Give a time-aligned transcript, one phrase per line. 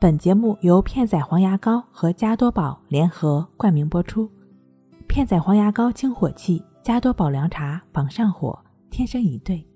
[0.00, 4.30] 本节目由片仔癀牙膏和加多宝联合冠名播出。
[5.08, 8.56] 片仔癀牙膏清火气，加多宝凉茶防上火，
[8.90, 9.66] 天生一对。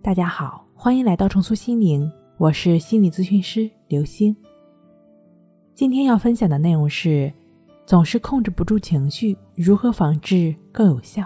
[0.00, 4.34] 大家好，欢迎来到重塑心灵，我是心理咨询师刘星。
[5.74, 7.30] 今天要分享的内容是：
[7.84, 11.22] 总是控制不住情绪，如何防治更有效？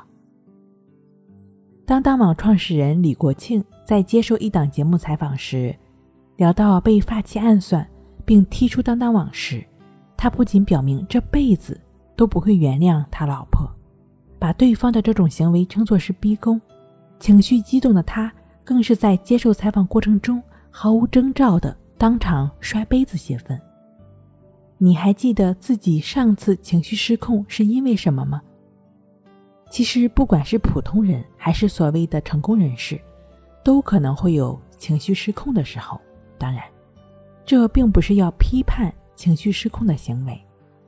[1.86, 5.72] 当当网创始人李国庆在接受一档节目采访时，
[6.38, 7.88] 聊到被发妻暗算。
[8.30, 9.60] 并踢出当当网时，
[10.16, 11.80] 他不仅表明这辈子
[12.14, 13.68] 都不会原谅他老婆，
[14.38, 16.60] 把对方的这种行为称作是逼宫。
[17.18, 23.60] 情绪激动的他，更是在接受采访过程中毫无征兆的当场摔杯子泄愤。
[24.78, 28.40] 你还记得自己上次情绪失控是因为什么吗？
[29.70, 32.96] 其实，不管是普通人还是所谓的成功人士，
[33.64, 36.00] 都可能会有情绪失控的时候。
[36.38, 36.62] 当然。
[37.50, 40.40] 这并不是要批判情绪失控的行为，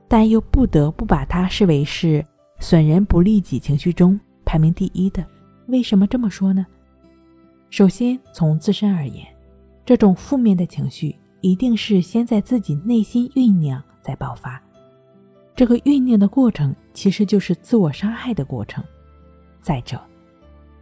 [0.07, 2.25] 但又不得不把它视为是
[2.57, 5.25] 损人不利己情绪中排名第一的。
[5.67, 6.65] 为什么这么说呢？
[7.69, 9.27] 首先，从自身而言，
[9.83, 14.63] 这种负面的情绪一定是先在自己内心酝酿再爆发，
[15.53, 18.81] 这个酝酿的过程其实就是自我伤害的过程。
[19.61, 19.99] 再者，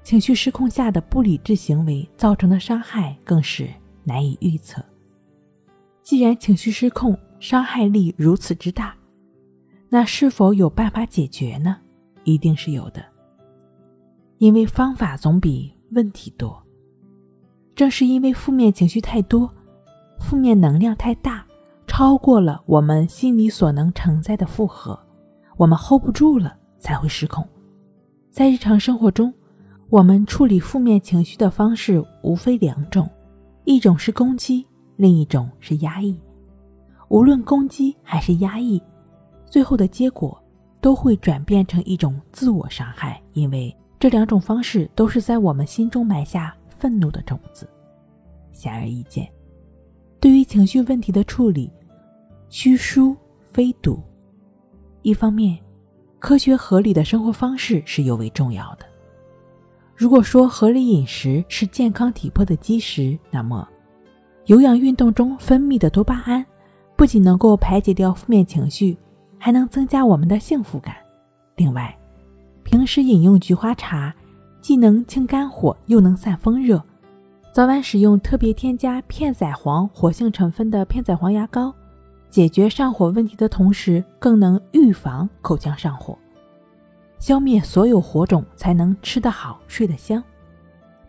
[0.03, 3.67] 情绪失控下的不理智行为造成的伤害更是
[4.03, 4.79] 难以预测。
[6.01, 8.95] 既然情绪失控伤害力如此之大，
[9.89, 11.77] 那是否有办法解决呢？
[12.23, 13.03] 一定是有的，
[14.37, 16.61] 因为方法总比问题多。
[17.75, 19.51] 正是因为负面情绪太多，
[20.19, 21.45] 负面能量太大，
[21.87, 24.99] 超过了我们心里所能承载的负荷，
[25.57, 27.47] 我们 hold 不住了，才会失控。
[28.29, 29.33] 在日常生活中，
[29.89, 33.09] 我们处理负面情绪的方式无非两种，
[33.65, 34.65] 一种是攻击。
[35.01, 36.15] 另一种是压抑，
[37.09, 38.79] 无论攻击还是压抑，
[39.47, 40.39] 最后的结果
[40.79, 47.67] 都会转变成一种自我伤害，因为这两种方式都是在我们心中埋下愤怒的种子。
[48.53, 49.27] 显而易见，
[50.19, 51.73] 对于情绪问题的处理，
[52.49, 53.17] 需疏
[53.51, 53.99] 非堵。
[55.01, 55.57] 一方面，
[56.19, 58.85] 科学合理的生活方式是尤为重要的。
[59.95, 63.67] 如果说合理饮食是健康体魄的基石，那么。
[64.45, 66.43] 有氧运动中分泌的多巴胺，
[66.95, 68.97] 不仅能够排解掉负面情绪，
[69.37, 70.95] 还能增加我们的幸福感。
[71.55, 71.95] 另外，
[72.63, 74.13] 平时饮用菊花茶，
[74.59, 76.83] 既能清肝火，又能散风热。
[77.53, 81.71] 早晚使用特别添加片仔癀活性成分的片仔癀牙膏，
[82.29, 86.17] 解决上火问题的同时，更能预防口腔上火，
[87.19, 90.23] 消灭所有火种，才能吃得好、睡得香。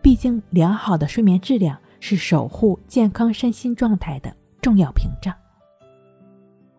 [0.03, 1.79] 毕竟，良好的睡眠质量。
[2.05, 5.33] 是守护健康身心状态的重要屏障。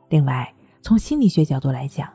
[0.10, 2.12] 另外，从心理学角度来讲，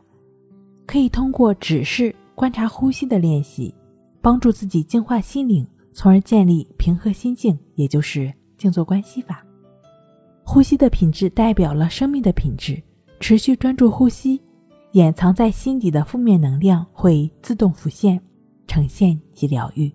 [0.85, 3.75] 可以通过指示观察呼吸的练习，
[4.21, 9.43] 帮助自己净化心灵，从而建立平和心境，也就是静坐观息法。
[10.45, 12.79] 呼吸的品质代表了生命的品质，
[13.21, 14.39] 持续专注呼吸，
[14.93, 18.21] 掩藏在心底的负面能量会自动浮现、
[18.67, 19.91] 呈现及疗愈。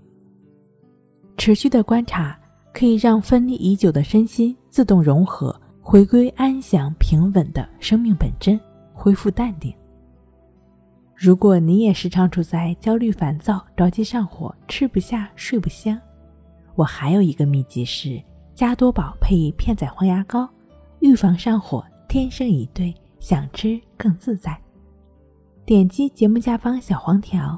[1.37, 2.39] 持续的观察。
[2.73, 8.59] 可以让分离已久的身心自动融合，回归安详平稳的生命本真，
[8.93, 9.73] 恢复淡定。
[11.15, 15.97] 如果你也时常处在焦虑、烦躁、着急上火、吃不下、睡不香，
[16.75, 18.21] 我还有一个秘籍是
[18.55, 20.49] 加多宝配片仔癀牙膏，
[20.99, 24.59] 预防上火，天生一对，想吃更自在。
[25.65, 27.57] 点击节目下方小黄条，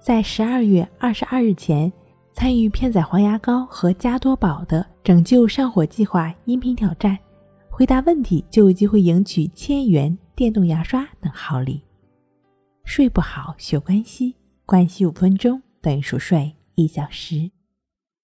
[0.00, 1.90] 在十二月二十二日前。
[2.32, 7.18] 参与片仔癀牙膏和加多宝的拯救上火计划音频挑战，
[7.68, 11.82] 回答问题就有机会赢取千元电动牙刷等好礼。
[12.84, 17.50] 睡不好学关系，关系五分钟等于熟睡一小时。